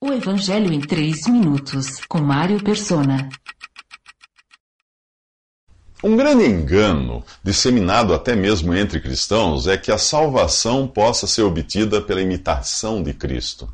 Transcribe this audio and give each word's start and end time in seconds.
O 0.00 0.12
Evangelho 0.12 0.72
em 0.72 0.80
3 0.80 1.26
minutos, 1.26 1.98
com 2.08 2.18
Mário 2.20 2.62
Persona. 2.62 3.28
Um 6.04 6.16
grande 6.16 6.44
engano, 6.44 7.24
disseminado 7.42 8.14
até 8.14 8.36
mesmo 8.36 8.72
entre 8.72 9.00
cristãos, 9.00 9.66
é 9.66 9.76
que 9.76 9.90
a 9.90 9.98
salvação 9.98 10.86
possa 10.86 11.26
ser 11.26 11.42
obtida 11.42 12.00
pela 12.00 12.22
imitação 12.22 13.02
de 13.02 13.12
Cristo. 13.12 13.68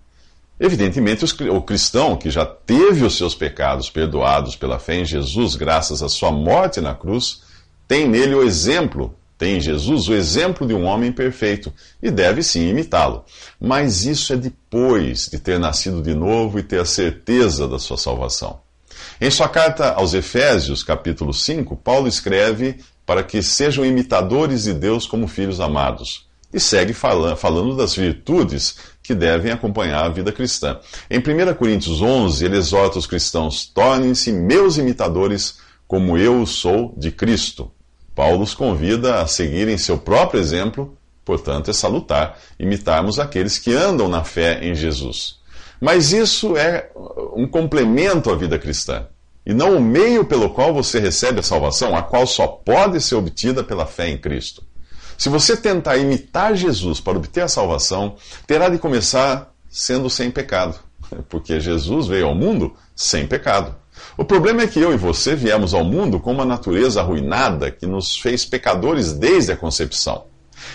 Evidentemente, 0.59 1.27
o 1.51 1.61
cristão 1.61 2.17
que 2.17 2.31
já 2.31 2.47
teve 2.47 3.05
os 3.05 3.19
seus 3.19 3.35
pecados 3.35 3.91
perdoados 3.91 4.57
pela 4.57 4.79
fé 4.79 5.01
em 5.01 5.05
Jesus, 5.05 5.57
graças 5.57 6.03
à 6.03 6.09
sua 6.09 6.33
morte 6.33 6.81
na 6.81 6.95
cruz, 6.95 7.43
tem 7.87 8.09
nele 8.09 8.35
o 8.35 8.43
exemplo 8.43 9.15
tem 9.37 9.57
em 9.57 9.61
Jesus 9.61 10.09
o 10.09 10.15
exemplo 10.15 10.67
de 10.67 10.75
um 10.75 10.85
homem 10.85 11.11
perfeito 11.11 11.73
e 12.03 12.11
deve 12.11 12.43
sim 12.43 12.69
imitá-lo. 12.69 13.25
Mas 13.61 14.05
isso 14.05 14.33
é 14.33 14.37
depois 14.37 15.29
de 15.29 15.39
ter 15.39 15.59
nascido 15.59 16.01
de 16.03 16.15
novo 16.15 16.59
e 16.59 16.63
ter 16.63 16.81
a 16.81 16.85
certeza 16.85 17.67
da 17.67 17.79
sua 17.79 17.97
salvação. 17.97 18.61
Em 19.21 19.31
sua 19.31 19.49
carta 19.49 19.93
aos 19.93 20.15
Efésios, 20.15 20.83
capítulo 20.83 21.33
5, 21.33 21.77
Paulo 21.77 22.09
escreve 22.09 22.79
para 23.05 23.23
que 23.23 23.43
sejam 23.43 23.85
imitadores 23.85 24.65
de 24.65 24.73
Deus 24.73 25.07
como 25.07 25.29
filhos 25.29 25.61
amados. 25.61 26.27
E 26.53 26.61
segue 26.61 26.93
falando 26.93 27.77
das 27.77 27.97
virtudes 27.97 28.77
que 29.03 29.13
devem 29.15 29.51
acompanhar 29.51 30.05
a 30.05 30.09
vida 30.09 30.31
cristã. 30.31 30.79
Em 31.11 31.19
1 31.19 31.55
Coríntios 31.55 32.01
11, 32.01 32.45
ele 32.45 32.57
exorta 32.57 32.97
os 32.97 33.07
cristãos: 33.09 33.67
tornem-se 33.67 34.33
meus 34.33 34.79
imitadores, 34.79 35.59
como 35.87 36.17
eu 36.17 36.47
sou 36.47 36.95
de 36.97 37.11
Cristo. 37.11 37.74
Paulo 38.15 38.43
os 38.45 38.55
convida 38.55 39.21
a 39.21 39.27
seguirem 39.27 39.77
seu 39.77 39.99
próprio 39.99 40.41
exemplo, 40.41 40.97
portanto, 41.25 41.71
é 41.71 41.73
salutar 41.73 42.39
imitarmos 42.59 43.19
aqueles 43.19 43.59
que 43.59 43.75
andam 43.75 44.09
na 44.09 44.23
fé 44.23 44.61
em 44.63 44.75
Jesus. 44.75 45.37
Mas 45.81 46.13
isso 46.13 46.57
é 46.57 46.91
um 47.35 47.47
complemento 47.47 48.31
à 48.31 48.37
vida 48.37 48.59
cristã, 48.59 49.07
e 49.45 49.53
não 49.53 49.77
o 49.77 49.81
meio 49.81 50.25
pelo 50.25 50.51
qual 50.51 50.73
você 50.73 50.99
recebe 50.99 51.41
a 51.41 51.43
salvação, 51.43 51.95
a 51.97 52.03
qual 52.03 52.27
só 52.27 52.47
pode 52.47 53.01
ser 53.01 53.17
obtida 53.17 53.63
pela 53.63 53.85
fé 53.85 54.09
em 54.09 54.17
Cristo. 54.17 54.63
Se 55.19 55.29
você 55.29 55.57
tentar 55.57 55.97
imitar 55.97 56.57
Jesus 56.57 57.01
para 57.01 57.19
obter 57.19 57.43
a 57.43 57.49
salvação, 57.49 58.17
terá 58.47 58.69
de 58.69 58.79
começar 58.79 59.53
sendo 59.69 60.09
sem 60.09 60.31
pecado, 60.31 60.79
porque 61.29 61.61
Jesus 61.61 62.07
veio 62.07 62.27
ao 62.27 62.35
mundo 62.35 62.75
sem 62.95 63.27
pecado. 63.27 63.75
O 64.17 64.25
problema 64.25 64.63
é 64.63 64.67
que 64.67 64.81
eu 64.81 64.93
e 64.93 64.97
você 64.97 65.35
viemos 65.35 65.75
ao 65.75 65.85
mundo 65.85 66.21
com 66.21 66.33
uma 66.33 66.45
natureza 66.45 67.01
arruinada 67.01 67.71
que 67.71 67.87
nos 67.87 68.17
fez 68.17 68.45
pecadores 68.45 69.13
desde 69.13 69.53
a 69.53 69.57
concepção. 69.57 70.27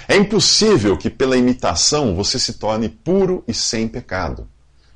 É 0.08 0.16
impossível 0.16 0.98
que 0.98 1.10
pela 1.10 1.38
imitação 1.38 2.16
você 2.16 2.38
se 2.38 2.54
torne 2.54 2.90
puro 2.90 3.44
e 3.48 3.54
sem 3.54 3.88
pecado. 3.88 4.48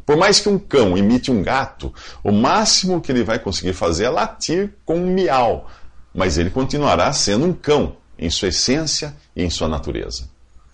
Por 0.06 0.18
mais 0.18 0.40
que 0.40 0.50
um 0.50 0.60
cão 0.60 0.98
imite 0.98 1.32
um 1.32 1.42
gato, 1.42 1.94
o 2.24 2.32
máximo 2.32 3.00
que 3.00 3.12
ele 3.12 3.24
vai 3.24 3.40
conseguir 3.40 3.74
fazer 3.74 4.06
é 4.06 4.10
latir 4.10 4.74
com 4.84 4.98
um 4.98 5.14
miau, 5.14 5.70
mas 6.14 6.38
ele 6.38 6.50
continuará 6.50 7.12
sendo 7.14 7.46
um 7.46 7.54
cão 7.54 7.96
em 8.20 8.30
sua 8.30 8.50
essência 8.50 9.16
e 9.36 9.44
em 9.44 9.50
sua 9.50 9.70
natureza. 9.70 10.33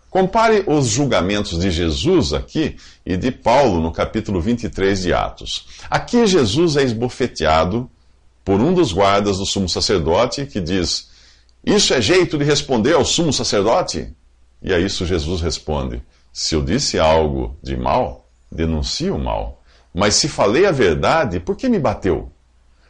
Compare 0.10 0.64
os 0.66 0.88
julgamentos 0.88 1.60
de 1.60 1.70
Jesus 1.70 2.34
aqui 2.34 2.76
e 3.06 3.16
de 3.16 3.32
Paulo 3.32 3.80
no 3.80 3.92
capítulo 3.92 4.42
23 4.42 5.04
de 5.04 5.14
Atos. 5.14 5.68
Aqui 5.88 6.26
Jesus 6.26 6.78
é 6.78 6.84
esbofeteado 6.84 7.90
por 8.44 8.60
um 8.60 8.74
dos 8.74 8.92
guardas 8.92 9.38
do 9.38 9.46
sumo 9.46 9.70
sacerdote 9.70 10.48
que 10.48 10.60
diz: 10.60 11.10
Isso 11.64 11.94
é 11.94 12.02
jeito 12.02 12.40
de 12.40 12.44
responder 12.44 12.94
ao 12.94 13.06
sumo 13.06 13.32
sacerdote? 13.32 14.12
E 14.64 14.74
a 14.74 14.80
isso 14.80 15.06
Jesus 15.06 15.42
responde: 15.42 16.02
Se 16.34 16.56
eu 16.56 16.64
disse 16.64 16.98
algo 16.98 17.56
de 17.62 17.78
mal, 17.78 18.28
denuncie 18.52 19.12
o 19.12 19.20
mal. 19.20 19.62
Mas 19.94 20.16
se 20.16 20.28
falei 20.28 20.66
a 20.66 20.72
verdade, 20.72 21.40
por 21.40 21.56
que 21.56 21.70
me 21.70 21.78
bateu? 21.78 22.32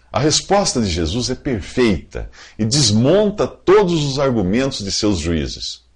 A 0.09 0.19
resposta 0.19 0.81
de 0.81 0.89
Jesus 0.89 1.29
é 1.29 1.35
perfeita 1.35 2.29
e 2.57 2.63
desmonta 2.63 3.45
todos 3.45 4.05
os 4.05 4.19
argumentos 4.19 4.83
de 4.83 4.91
seus 4.91 5.19
juízes. 5.19 5.88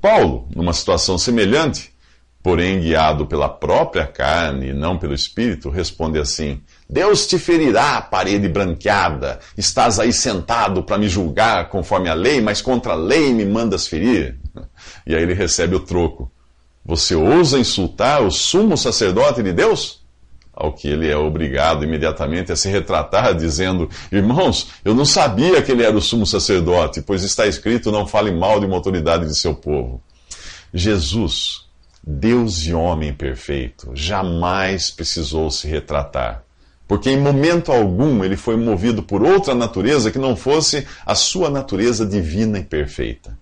Paulo, 0.00 0.48
numa 0.54 0.72
situação 0.72 1.18
semelhante, 1.18 1.92
porém 2.42 2.80
guiado 2.80 3.26
pela 3.26 3.48
própria 3.48 4.06
carne 4.06 4.68
e 4.68 4.72
não 4.72 4.98
pelo 4.98 5.14
espírito, 5.14 5.68
responde 5.68 6.18
assim: 6.18 6.60
Deus 6.88 7.26
te 7.26 7.38
ferirá, 7.38 8.00
parede 8.00 8.48
branqueada. 8.48 9.38
Estás 9.56 10.00
aí 10.00 10.12
sentado 10.12 10.82
para 10.82 10.98
me 10.98 11.08
julgar 11.08 11.68
conforme 11.68 12.08
a 12.08 12.14
lei, 12.14 12.40
mas 12.40 12.62
contra 12.62 12.92
a 12.92 12.96
lei 12.96 13.32
me 13.32 13.44
mandas 13.44 13.86
ferir. 13.86 14.38
E 15.06 15.14
aí 15.14 15.22
ele 15.22 15.34
recebe 15.34 15.74
o 15.74 15.80
troco. 15.80 16.30
Você 16.84 17.14
ousa 17.14 17.58
insultar 17.58 18.22
o 18.22 18.30
sumo 18.30 18.76
sacerdote 18.76 19.42
de 19.42 19.52
Deus? 19.52 19.99
Ao 20.60 20.74
que 20.74 20.88
ele 20.88 21.08
é 21.08 21.16
obrigado 21.16 21.84
imediatamente 21.84 22.52
a 22.52 22.56
se 22.56 22.68
retratar, 22.68 23.34
dizendo: 23.34 23.88
Irmãos, 24.12 24.68
eu 24.84 24.94
não 24.94 25.06
sabia 25.06 25.62
que 25.62 25.72
ele 25.72 25.82
era 25.82 25.96
o 25.96 26.02
sumo 26.02 26.26
sacerdote, 26.26 27.00
pois 27.00 27.22
está 27.22 27.46
escrito: 27.46 27.90
não 27.90 28.06
fale 28.06 28.30
mal 28.30 28.60
de 28.60 28.66
uma 28.66 28.76
autoridade 28.76 29.26
de 29.26 29.34
seu 29.38 29.54
povo. 29.54 30.02
Jesus, 30.72 31.64
Deus 32.06 32.66
e 32.66 32.74
homem 32.74 33.14
perfeito, 33.14 33.90
jamais 33.94 34.90
precisou 34.90 35.50
se 35.50 35.66
retratar, 35.66 36.44
porque 36.86 37.08
em 37.08 37.18
momento 37.18 37.72
algum 37.72 38.22
ele 38.22 38.36
foi 38.36 38.56
movido 38.56 39.02
por 39.02 39.22
outra 39.22 39.54
natureza 39.54 40.10
que 40.10 40.18
não 40.18 40.36
fosse 40.36 40.86
a 41.06 41.14
sua 41.14 41.48
natureza 41.48 42.04
divina 42.04 42.58
e 42.58 42.64
perfeita. 42.64 43.34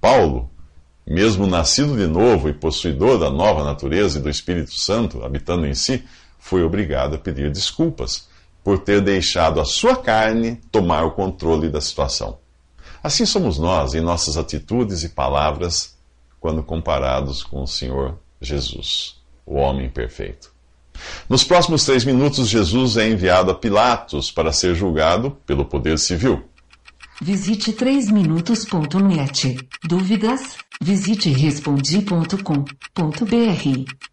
Paulo, 0.00 0.48
mesmo 1.04 1.48
nascido 1.48 1.96
de 1.96 2.06
novo 2.06 2.48
e 2.48 2.52
possuidor 2.52 3.18
da 3.18 3.28
nova 3.28 3.64
natureza 3.64 4.20
e 4.20 4.22
do 4.22 4.30
Espírito 4.30 4.80
Santo 4.80 5.24
habitando 5.24 5.66
em 5.66 5.74
si, 5.74 6.04
foi 6.40 6.64
obrigado 6.64 7.14
a 7.14 7.18
pedir 7.18 7.52
desculpas 7.52 8.28
por 8.64 8.80
ter 8.80 9.00
deixado 9.00 9.60
a 9.60 9.64
sua 9.64 9.94
carne 9.94 10.60
tomar 10.72 11.04
o 11.04 11.12
controle 11.12 11.68
da 11.68 11.80
situação. 11.80 12.38
Assim 13.02 13.24
somos 13.24 13.58
nós 13.58 13.94
em 13.94 14.00
nossas 14.00 14.36
atitudes 14.36 15.04
e 15.04 15.10
palavras 15.10 15.96
quando 16.40 16.62
comparados 16.62 17.42
com 17.42 17.62
o 17.62 17.68
Senhor 17.68 18.18
Jesus, 18.40 19.16
o 19.46 19.54
homem 19.54 19.88
perfeito. 19.88 20.52
Nos 21.28 21.44
próximos 21.44 21.84
três 21.84 22.04
minutos, 22.04 22.48
Jesus 22.48 22.96
é 22.96 23.08
enviado 23.08 23.50
a 23.50 23.54
Pilatos 23.54 24.30
para 24.30 24.52
ser 24.52 24.74
julgado 24.74 25.36
pelo 25.46 25.64
poder 25.64 25.98
civil. 25.98 26.44
Visite 27.22 27.72
3minutos.net. 27.72 29.58
Dúvidas? 29.84 30.56
Visite 30.82 31.30
respondi.com.br. 31.30 34.09